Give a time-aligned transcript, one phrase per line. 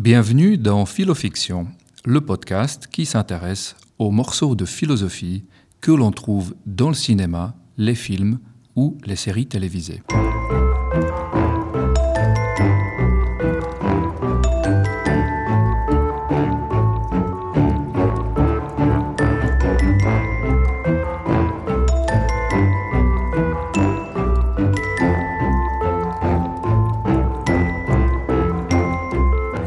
[0.00, 1.66] Bienvenue dans Philofiction,
[2.06, 5.44] le podcast qui s'intéresse aux morceaux de philosophie
[5.82, 8.38] que l'on trouve dans le cinéma, les films
[8.76, 10.02] ou les séries télévisées.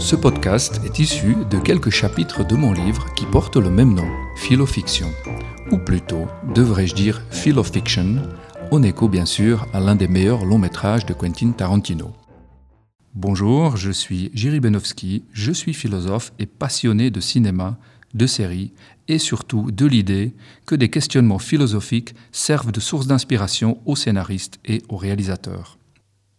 [0.04, 4.10] Ce podcast est issu de quelques chapitres de mon livre qui porte le même nom,
[4.36, 5.08] Philofiction,
[5.72, 8.18] ou plutôt, devrais-je dire Philofiction,
[8.70, 12.12] en écho bien sûr à l'un des meilleurs longs métrages de Quentin Tarantino.
[13.16, 17.78] Bonjour, je suis Jiri Benowski, je suis philosophe et passionné de cinéma,
[18.14, 18.74] de séries
[19.08, 20.36] et surtout de l'idée
[20.66, 25.78] que des questionnements philosophiques servent de source d'inspiration aux scénaristes et aux réalisateurs.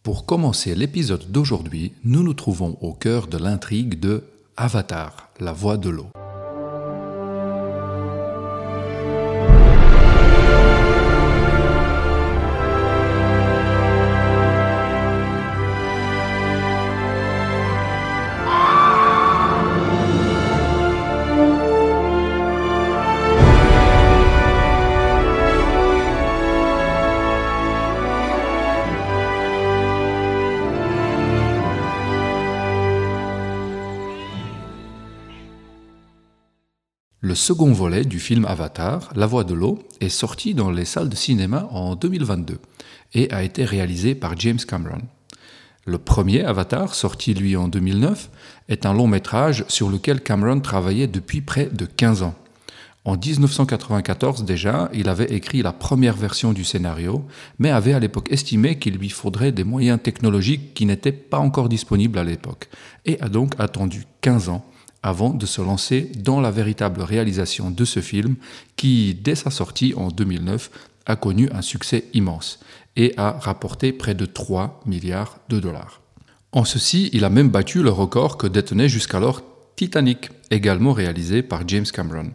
[0.05, 4.23] Pour commencer l'épisode d'aujourd'hui, nous nous trouvons au cœur de l'intrigue de
[4.55, 6.09] Avatar, la voix de l'eau.
[37.27, 41.09] Le second volet du film Avatar, La Voix de l'eau, est sorti dans les salles
[41.09, 42.59] de cinéma en 2022
[43.15, 45.01] et a été réalisé par James Cameron.
[45.87, 48.29] Le premier Avatar, sorti lui en 2009,
[48.69, 52.35] est un long métrage sur lequel Cameron travaillait depuis près de 15 ans.
[53.07, 57.25] En 1994 déjà, il avait écrit la première version du scénario,
[57.59, 61.71] mais avait à l'époque estimé qu'il lui faudrait des moyens technologiques qui n'étaient pas encore
[61.71, 62.69] disponibles à l'époque,
[63.07, 64.67] et a donc attendu 15 ans
[65.05, 68.37] avant de se lancer dans la véritable réalisation de ce film
[68.75, 70.71] qui, dès sa sortie en 2009,
[71.05, 72.59] a connu un succès immense
[72.97, 76.01] et a rapporté près de 3 milliards de dollars.
[76.53, 79.43] En ceci, il a même battu le record que détenait jusqu'alors
[79.77, 82.31] Titanic, également réalisé par James Cameron.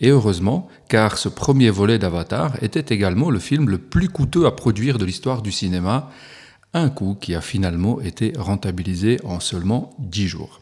[0.00, 4.50] Et heureusement, car ce premier volet d'Avatar était également le film le plus coûteux à
[4.50, 6.10] produire de l'histoire du cinéma,
[6.74, 10.60] un coût qui a finalement été rentabilisé en seulement 10 jours.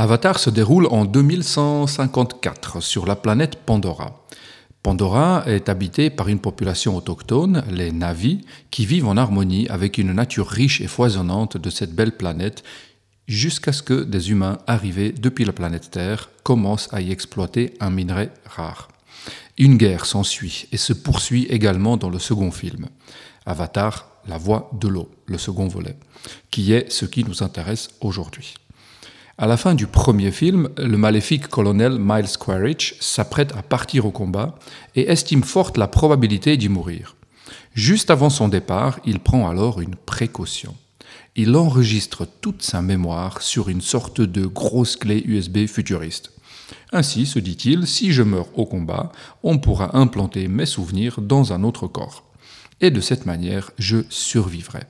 [0.00, 4.24] Avatar se déroule en 2154 sur la planète Pandora.
[4.84, 10.12] Pandora est habitée par une population autochtone, les Navis, qui vivent en harmonie avec une
[10.12, 12.62] nature riche et foisonnante de cette belle planète,
[13.26, 17.90] jusqu'à ce que des humains arrivés depuis la planète Terre commencent à y exploiter un
[17.90, 18.86] minerai rare.
[19.58, 22.86] Une guerre s'ensuit et se poursuit également dans le second film.
[23.46, 25.96] Avatar, la voix de l'eau, le second volet,
[26.52, 28.54] qui est ce qui nous intéresse aujourd'hui.
[29.40, 34.10] À la fin du premier film, le maléfique colonel Miles Quaritch s'apprête à partir au
[34.10, 34.58] combat
[34.96, 37.14] et estime forte la probabilité d'y mourir.
[37.72, 40.74] Juste avant son départ, il prend alors une précaution.
[41.36, 46.32] Il enregistre toute sa mémoire sur une sorte de grosse clé USB futuriste.
[46.92, 49.12] Ainsi, se dit-il, si je meurs au combat,
[49.44, 52.24] on pourra implanter mes souvenirs dans un autre corps.
[52.80, 54.82] Et de cette manière, je survivrai.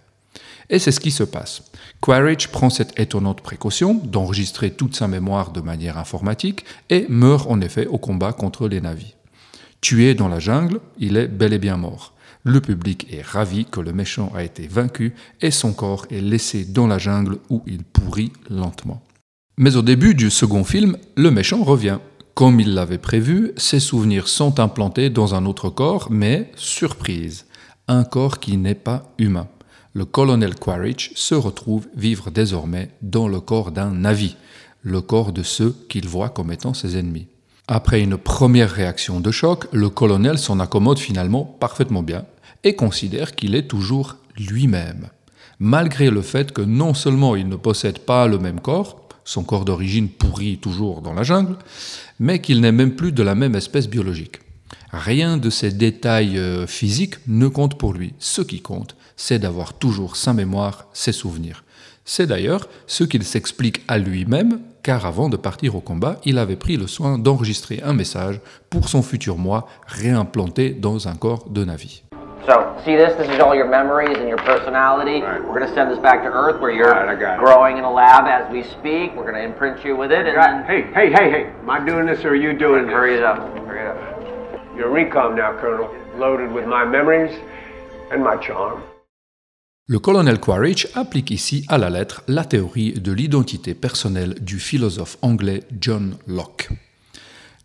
[0.70, 1.62] Et c'est ce qui se passe.
[2.00, 7.60] Quaritch prend cette étonnante précaution d'enregistrer toute sa mémoire de manière informatique et meurt en
[7.60, 9.14] effet au combat contre les navis.
[9.80, 12.12] Tué dans la jungle, il est bel et bien mort.
[12.44, 16.64] Le public est ravi que le méchant a été vaincu et son corps est laissé
[16.64, 19.02] dans la jungle où il pourrit lentement.
[19.56, 21.98] Mais au début du second film, le méchant revient.
[22.34, 27.46] Comme il l'avait prévu, ses souvenirs sont implantés dans un autre corps, mais surprise,
[27.88, 29.48] un corps qui n'est pas humain
[29.98, 34.36] le colonel Quaritch se retrouve vivre désormais dans le corps d'un Navi,
[34.82, 37.26] le corps de ceux qu'il voit comme étant ses ennemis.
[37.66, 42.26] Après une première réaction de choc, le colonel s'en accommode finalement parfaitement bien
[42.62, 45.08] et considère qu'il est toujours lui-même,
[45.58, 49.64] malgré le fait que non seulement il ne possède pas le même corps, son corps
[49.64, 51.56] d'origine pourrit toujours dans la jungle,
[52.20, 54.38] mais qu'il n'est même plus de la même espèce biologique.
[54.92, 58.14] Rien de ces détails euh, physiques ne compte pour lui.
[58.20, 61.64] Ce qui compte, c'est d'avoir toujours sa mémoire, ses souvenirs.
[62.06, 66.56] C'est d'ailleurs ce qu'il s'explique à lui-même, car avant de partir au combat, il avait
[66.56, 71.64] pris le soin d'enregistrer un message pour son futur moi réimplanté dans un corps de
[71.66, 72.02] Navi.
[72.46, 73.12] So, see this?
[73.18, 75.20] This is all your memories and your personality.
[75.20, 75.42] Right.
[75.44, 78.24] We're going to send this back to Earth where you're Right, growing in a lab
[78.26, 79.14] as we speak.
[79.14, 81.52] We're going to imprint you with it and then Hey, hey, hey, hey.
[81.60, 82.94] Am I doing this or are you doing this?
[82.94, 83.36] hurry it up.
[83.66, 83.98] Hurry it up.
[84.78, 85.94] You're recom now, Colonel.
[86.16, 87.36] Loaded with my memories
[88.10, 88.82] and my charm.
[89.90, 95.16] Le colonel Quaritch applique ici à la lettre la théorie de l'identité personnelle du philosophe
[95.22, 96.68] anglais John Locke.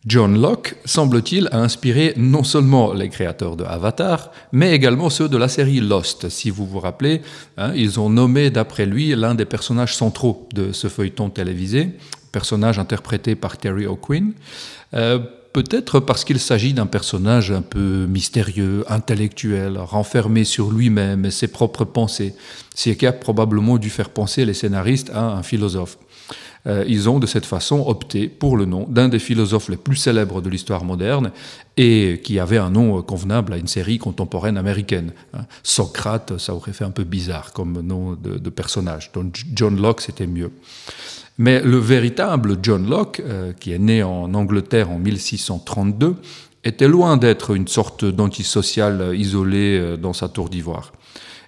[0.05, 5.35] John Locke, semble-t-il, a inspiré non seulement les créateurs de Avatar, mais également ceux de
[5.35, 6.29] la série Lost.
[6.29, 7.21] Si vous vous rappelez,
[7.57, 11.89] hein, ils ont nommé d'après lui l'un des personnages centraux de ce feuilleton télévisé,
[12.31, 14.31] personnage interprété par Terry O'Quinn.
[14.93, 15.19] Euh,
[15.53, 21.47] peut-être parce qu'il s'agit d'un personnage un peu mystérieux, intellectuel, renfermé sur lui-même et ses
[21.47, 22.35] propres pensées,
[22.75, 25.97] ce qui a probablement dû faire penser les scénaristes à un philosophe.
[26.65, 29.97] Euh, ils ont de cette façon opté pour le nom d'un des philosophes les plus
[29.97, 31.31] célèbres de l'histoire moderne
[31.75, 35.11] et qui avait un nom convenable à une série contemporaine américaine.
[35.33, 35.45] Hein.
[35.61, 39.11] Socrate, ça aurait fait un peu bizarre comme nom de, de personnage.
[39.13, 40.51] Donc John Locke, c'était mieux.
[41.37, 46.15] Mais le véritable John Locke, euh, qui est né en Angleterre en 1632,
[46.63, 50.93] était loin d'être une sorte d'antisocial isolé euh, dans sa tour d'ivoire.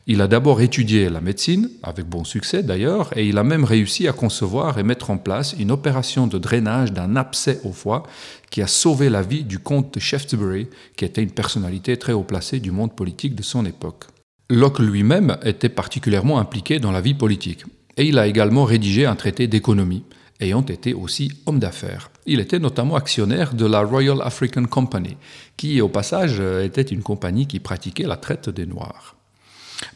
[0.07, 4.07] Il a d'abord étudié la médecine, avec bon succès d'ailleurs, et il a même réussi
[4.07, 8.03] à concevoir et mettre en place une opération de drainage d'un abcès au foie
[8.51, 12.23] qui a sauvé la vie du comte de Shaftesbury, qui était une personnalité très haut
[12.23, 14.05] placée du monde politique de son époque.
[14.51, 17.65] Locke lui-même était particulièrement impliqué dans la vie politique.
[17.97, 20.03] Et il a également rédigé un traité d'économie,
[20.39, 22.11] ayant été aussi homme d'affaires.
[22.25, 25.15] Il était notamment actionnaire de la Royal African Company,
[25.57, 29.15] qui au passage était une compagnie qui pratiquait la traite des Noirs.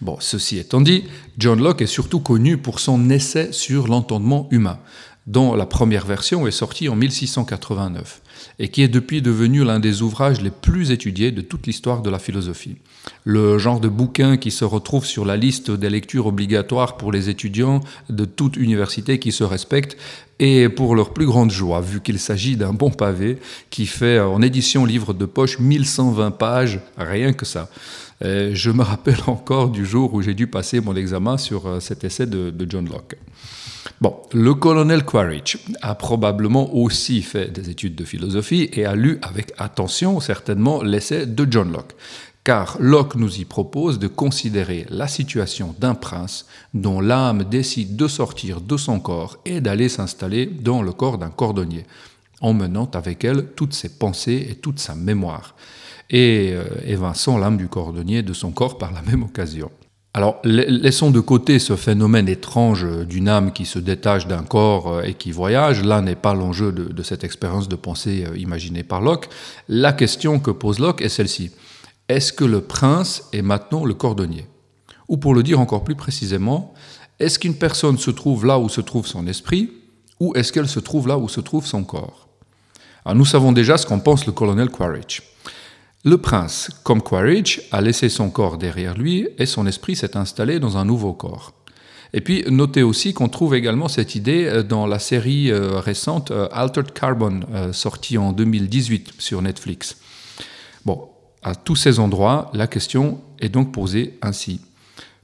[0.01, 1.03] Bon, ceci étant dit,
[1.37, 4.79] John Locke est surtout connu pour son essai sur l'entendement humain,
[5.29, 8.21] dont la première version est sortie en 1689
[8.57, 12.09] et qui est depuis devenu l'un des ouvrages les plus étudiés de toute l'histoire de
[12.09, 12.77] la philosophie.
[13.25, 17.29] Le genre de bouquin qui se retrouve sur la liste des lectures obligatoires pour les
[17.29, 19.97] étudiants de toute université qui se respecte
[20.39, 23.37] et pour leur plus grande joie, vu qu'il s'agit d'un bon pavé
[23.69, 27.69] qui fait en édition livre de poche 1120 pages, rien que ça.
[28.21, 32.03] je me rappelle encore du jour où j'ai dû passer mon examen sur euh, cet
[32.03, 33.15] essai de John Locke.
[34.01, 39.19] Bon, le colonel Quaritch a probablement aussi fait des études de philosophie et a lu
[39.21, 41.95] avec attention certainement l'essai de John Locke,
[42.43, 48.07] car Locke nous y propose de considérer la situation d'un prince dont l'âme décide de
[48.07, 51.85] sortir de son corps et d'aller s'installer dans le corps d'un cordonnier,
[52.41, 55.55] emmenant avec elle toutes ses pensées et toute sa mémoire,
[56.09, 59.69] et euh, évinçant l'âme du cordonnier de son corps par la même occasion.
[60.15, 65.01] Alors, laissons de côté ce phénomène étrange d'une âme qui se détache d'un corps euh,
[65.03, 65.83] et qui voyage.
[65.83, 69.29] Là n'est pas l'enjeu de, cette expérience de pensée euh, imaginée par Locke.
[69.67, 71.51] La question que pose Locke est celle-ci.
[72.07, 74.47] Est-ce que le prince est maintenant le cordonnier?
[75.09, 76.73] Ou pour le dire encore plus précisément,
[77.19, 79.71] est-ce qu'une personne se trouve là où se trouve son esprit
[80.19, 82.27] ou est-ce qu'elle se trouve là où se trouve son corps?
[83.13, 85.23] Nous savons déjà ce qu'en pense le colonel Quaritch.
[86.05, 90.57] Le prince, comme Quaritch, a laissé son corps derrière lui et son esprit s'est installé
[90.57, 91.51] dans un nouveau corps.
[92.13, 96.31] Et puis, notez aussi qu'on trouve également cette idée euh, dans la série euh, récente
[96.31, 97.41] euh, Altered Carbon,
[97.73, 99.97] sortie en 2018 sur Netflix.
[100.85, 101.09] Bon,
[101.43, 104.61] à tous ces endroits, la question est donc posée ainsi.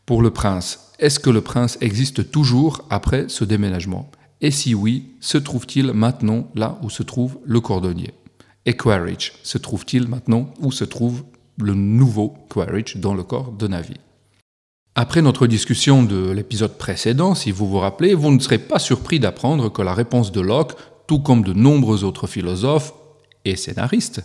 [0.06, 4.12] Pour le prince, est-ce que le prince existe toujours après ce déménagement?
[4.42, 8.14] Et si oui, se trouve-t-il maintenant là où se trouve le cordonnier?
[8.66, 11.24] Et Quaritch se trouve-t-il maintenant où se trouve
[11.58, 13.96] le nouveau Quaritch dans le corps de Navi?
[14.96, 19.20] Après notre discussion de l'épisode précédent, si vous vous rappelez, vous ne serez pas surpris
[19.20, 20.74] d'apprendre que la réponse de Locke,
[21.06, 22.94] tout comme de nombreux autres philosophes
[23.44, 24.24] et scénaristes,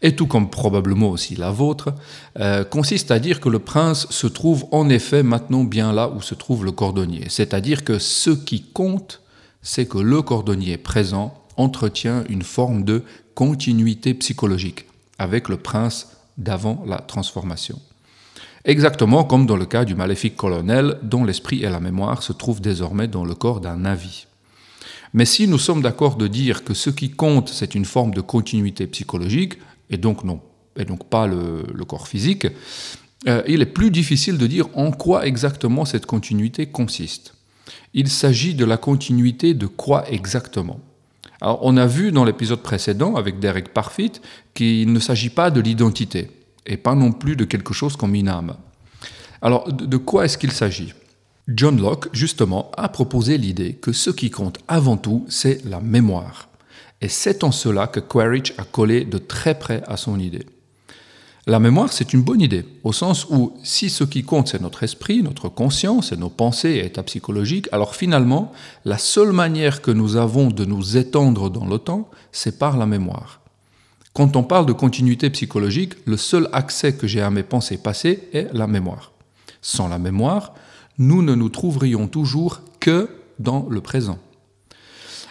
[0.00, 1.92] et tout comme probablement aussi la vôtre,
[2.38, 6.22] euh, consiste à dire que le prince se trouve en effet maintenant bien là où
[6.22, 7.24] se trouve le cordonnier.
[7.28, 9.22] C'est-à-dire que ce qui compte,
[9.60, 13.02] c'est que le cordonnier présent entretient une forme de
[13.34, 14.86] continuité psychologique
[15.18, 17.78] avec le prince d'avant la transformation.
[18.64, 22.60] Exactement comme dans le cas du maléfique colonel dont l'esprit et la mémoire se trouvent
[22.60, 24.26] désormais dans le corps d'un avis.
[25.14, 28.20] Mais si nous sommes d'accord de dire que ce qui compte, c'est une forme de
[28.20, 29.58] continuité psychologique,
[29.90, 30.40] et donc, non,
[30.76, 32.46] et donc pas le, corps physique,
[33.28, 37.34] euh, il est plus difficile de dire en quoi exactement cette continuité consiste.
[37.94, 40.80] Il s'agit de la continuité de quoi exactement?
[41.42, 44.12] Alors, on a vu dans l'épisode précédent avec Derek Parfit
[44.54, 46.30] qu'il ne s'agit pas de l'identité
[46.66, 48.54] et pas non plus de quelque chose comme une âme.
[49.42, 50.94] Alors, de quoi est-ce qu'il s'agit?
[51.48, 56.48] John Locke, justement, a proposé l'idée que ce qui compte avant tout, c'est la mémoire.
[57.00, 60.46] Et c'est en cela que Quaritch a collé de très près à son idée.
[61.48, 64.84] La mémoire, c'est une bonne idée, au sens où si ce qui compte, c'est notre
[64.84, 68.52] esprit, notre conscience et nos pensées et états psychologiques, alors finalement,
[68.84, 72.86] la seule manière que nous avons de nous étendre dans le temps, c'est par la
[72.86, 73.40] mémoire.
[74.12, 78.28] Quand on parle de continuité psychologique, le seul accès que j'ai à mes pensées passées
[78.32, 79.10] est la mémoire.
[79.62, 80.54] Sans la mémoire,
[80.98, 83.08] nous ne nous trouverions toujours que
[83.40, 84.18] dans le présent.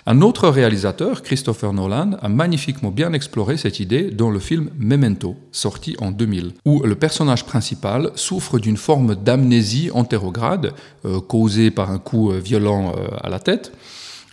[0.07, 5.35] Un autre réalisateur, Christopher Nolan, a magnifiquement bien exploré cette idée dans le film Memento,
[5.51, 10.73] sorti en 2000, où le personnage principal souffre d'une forme d'amnésie antérograde,
[11.05, 13.73] euh, causée par un coup euh, violent euh, à la tête,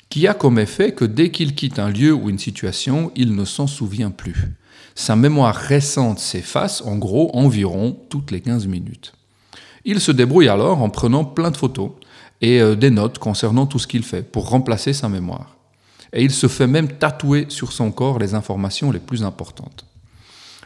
[0.09, 3.45] qui a comme effet que dès qu'il quitte un lieu ou une situation, il ne
[3.45, 4.47] s'en souvient plus.
[4.95, 9.13] Sa mémoire récente s'efface en gros environ toutes les 15 minutes.
[9.85, 11.91] Il se débrouille alors en prenant plein de photos
[12.41, 15.58] et des notes concernant tout ce qu'il fait pour remplacer sa mémoire
[16.12, 19.85] et il se fait même tatouer sur son corps les informations les plus importantes.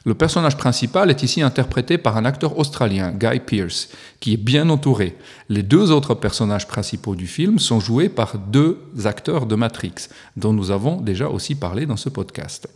[0.05, 4.69] Le personnage principal est ici interprété par un acteur australien, Guy Pearce, qui est bien
[4.69, 5.17] entouré.
[5.49, 10.53] Les deux autres personnages principaux du film sont joués par deux acteurs de Matrix, dont
[10.53, 12.69] nous avons déjà aussi parlé dans ce podcast.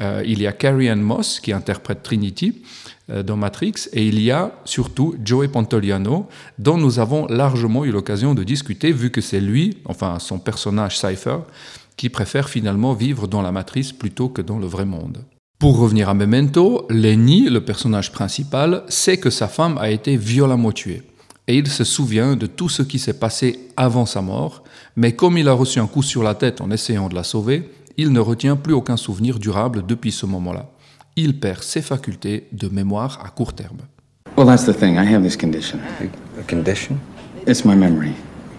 [0.00, 2.62] Euh, il y a Carrie Ann Moss qui interprète Trinity
[3.10, 6.28] euh, dans Matrix, et il y a surtout Joey Pantoliano,
[6.60, 10.96] dont nous avons largement eu l'occasion de discuter, vu que c'est lui, enfin son personnage
[10.96, 11.38] Cypher,
[11.98, 15.18] qui préfère finalement vivre dans la matrice plutôt que dans le vrai monde.
[15.58, 20.70] Pour revenir à Memento, Lenny, le personnage principal, sait que sa femme a été violemment
[20.70, 21.02] tuée.
[21.48, 24.62] Et il se souvient de tout ce qui s'est passé avant sa mort,
[24.94, 27.68] mais comme il a reçu un coup sur la tête en essayant de la sauver,
[27.96, 30.70] il ne retient plus aucun souvenir durable depuis ce moment-là.
[31.16, 33.78] Il perd ses facultés de mémoire à court terme.
[34.36, 34.94] Well, that's the thing.
[34.94, 35.80] I have this condition.
[36.38, 36.98] A condition?
[37.48, 38.12] It's my memory.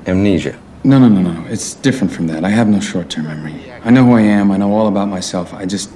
[0.05, 0.55] Amnesia.
[0.83, 1.45] No, no, no, no.
[1.49, 2.43] It's different from that.
[2.45, 3.53] I have no short term memory.
[3.83, 5.53] I know who I am, I know all about myself.
[5.53, 5.91] I just.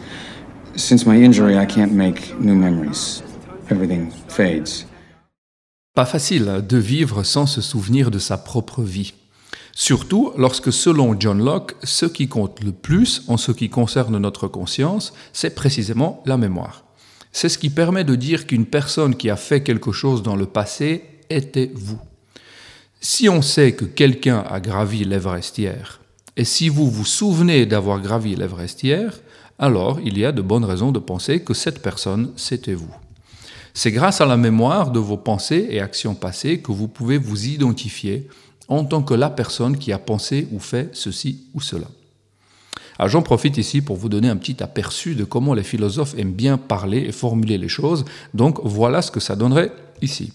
[0.76, 3.24] Since my injury, I can't make new memories.
[3.70, 4.86] Everything fades.
[5.96, 9.14] Pas facile de vivre sans se souvenir de sa propre vie.
[9.76, 14.48] Surtout lorsque, selon John Locke, ce qui compte le plus en ce qui concerne notre
[14.48, 16.84] conscience, c'est précisément la mémoire.
[17.32, 20.46] C'est ce qui permet de dire qu'une personne qui a fait quelque chose dans le
[20.46, 22.00] passé était vous.
[23.06, 26.00] Si on sait que quelqu'un a gravi l'Everest hier,
[26.38, 29.20] et si vous vous souvenez d'avoir gravi l'Everest hier,
[29.60, 32.96] alors il y a de bonnes raisons de penser que cette personne, c'était vous.
[33.74, 37.48] C'est grâce à la mémoire de vos pensées et actions passées que vous pouvez vous
[37.48, 38.30] identifier
[38.70, 41.88] en tant que la personne qui a pensé ou fait ceci ou cela.
[42.98, 46.32] Alors j'en profite ici pour vous donner un petit aperçu de comment les philosophes aiment
[46.32, 50.32] bien parler et formuler les choses, donc voilà ce que ça donnerait ici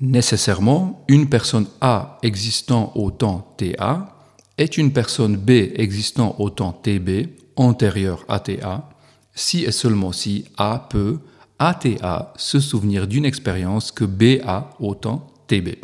[0.00, 4.14] nécessairement, une personne A existant au temps TA
[4.58, 8.88] est une personne B existant au temps TB antérieur à TA,
[9.34, 11.18] si et seulement si A peut,
[11.58, 15.76] ATA, se souvenir d'une expérience que B a au temps TB.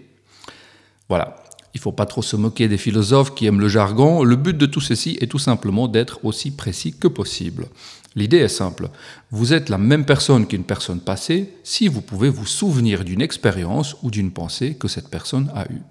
[1.09, 1.37] Voilà.
[1.73, 4.25] Il ne faut pas trop se moquer des philosophes qui aiment le jargon.
[4.25, 7.69] Le but de tout ceci est tout simplement d'être aussi précis que possible.
[8.17, 8.89] L'idée est simple.
[9.31, 13.97] Vous êtes la même personne qu'une personne passée si vous pouvez vous souvenir d'une expérience
[14.03, 15.83] ou d'une pensée que cette personne a eue.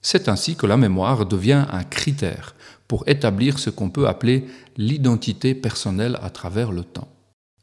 [0.00, 2.54] C'est ainsi que la mémoire devient un critère
[2.88, 4.46] pour établir ce qu'on peut appeler
[4.78, 7.08] l'identité personnelle à travers le temps.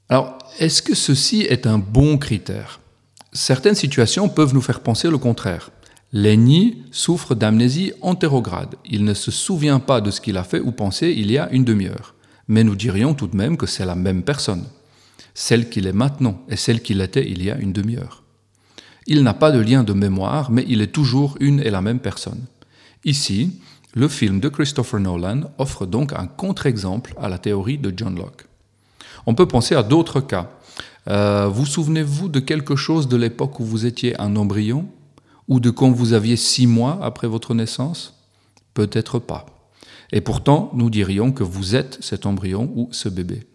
[0.10, 2.80] Alors, est-ce que ceci est un bon critère?
[3.34, 5.72] Certaines situations peuvent nous faire penser le contraire.
[6.13, 8.75] Lenny souffre d'amnésie antérograde.
[8.86, 11.50] Il ne se souvient pas de ce qu'il a fait ou pensé il y a
[11.51, 12.13] une demi-heure
[12.48, 14.66] mais nous dirions tout de même que c'est la même personne,
[15.34, 18.24] celle qu'il est maintenant et celle qu'il était il y a une demi-heure.
[19.06, 22.00] Il n'a pas de lien de mémoire, mais il est toujours une et la même
[22.00, 22.46] personne.
[23.06, 23.60] Ici,
[23.94, 28.46] le film de Christopher Nolan offre donc un contre-exemple à la théorie de John Locke.
[29.25, 30.51] On peut penser à d'autres cas.
[31.10, 34.86] Euh, vous souvenez-vous de quelque chose de l'époque où vous étiez un embryon
[35.48, 38.20] Ou de quand vous aviez six mois après votre naissance?
[38.74, 39.46] Peut-être pas.
[40.12, 43.46] Et pourtant, nous dirions que vous êtes cet embryon ou ce bébé.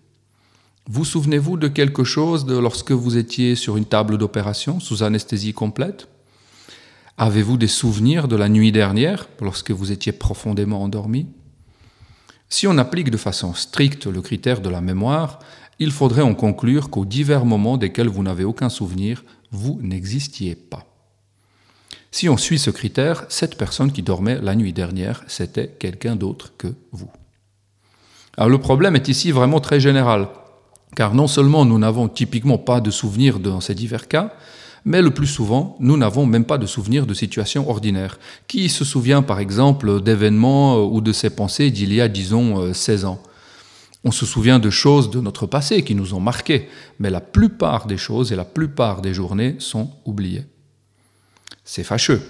[0.88, 6.08] Vous souvenez-vous de quelque chose lorsque vous étiez sur une table d'opération sous anesthésie complète?
[7.16, 11.26] Avez-vous des souvenirs de la nuit dernière lorsque vous étiez profondément endormi?
[12.48, 15.38] Si on applique de façon stricte le critère de la mémoire,
[15.78, 20.91] il faudrait en conclure qu'aux divers moments desquels vous n'avez aucun souvenir, vous n'existiez pas.
[22.14, 26.52] Si on suit ce critère, cette personne qui dormait la nuit dernière, c'était quelqu'un d'autre
[26.58, 27.10] que vous.
[28.36, 30.28] Alors le problème est ici vraiment très général,
[30.94, 34.34] car non seulement nous n'avons typiquement pas de souvenirs dans ces divers cas,
[34.84, 38.18] mais le plus souvent, nous n'avons même pas de souvenirs de situations ordinaires.
[38.46, 42.74] Qui se souvient par exemple d'événements euh, ou de ses pensées d'il y a, disons,
[42.74, 43.22] 16 euh, ans?
[44.04, 47.86] On se souvient de choses de notre passé qui nous ont marqués, mais la plupart
[47.86, 50.44] des choses et la plupart des journées sont oubliées.
[51.64, 52.22] C'est fâcheux.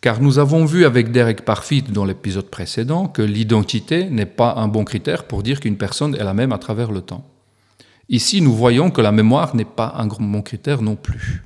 [0.00, 4.68] Car nous avons vu avec Derek Parfit dans l'épisode précédent que l'identité n'est pas un
[4.68, 7.26] bon critère pour dire qu'une personne est la même à travers le temps.
[8.08, 11.42] Ici, nous voyons que la mémoire n'est pas un bon critère non plus.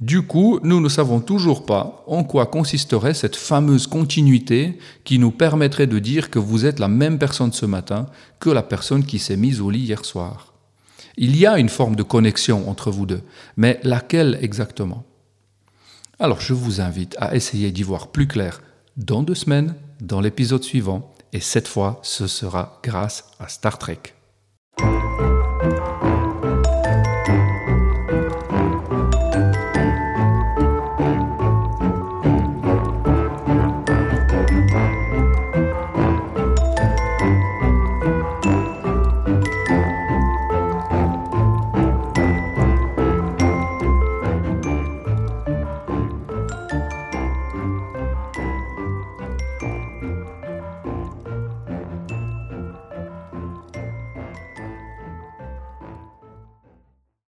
[0.00, 5.30] Du coup, nous ne savons toujours pas en quoi consisterait cette fameuse continuité qui nous
[5.30, 8.06] permettrait de dire que vous êtes la même personne ce matin
[8.40, 10.52] que la personne qui s'est mise au lit hier soir.
[11.16, 13.22] Il y a une forme de connexion entre vous deux,
[13.56, 15.04] mais laquelle exactement?
[16.18, 18.62] Alors je vous invite à essayer d'y voir plus clair
[18.96, 24.00] dans deux semaines, dans l'épisode suivant, et cette fois ce sera grâce à Star Trek.